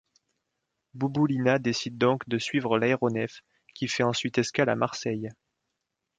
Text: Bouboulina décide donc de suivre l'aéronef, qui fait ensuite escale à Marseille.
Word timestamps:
Bouboulina 0.95 1.59
décide 1.59 1.99
donc 1.99 2.27
de 2.27 2.39
suivre 2.39 2.79
l'aéronef, 2.79 3.43
qui 3.75 3.87
fait 3.87 4.01
ensuite 4.01 4.39
escale 4.39 4.69
à 4.69 4.75
Marseille. 4.75 5.29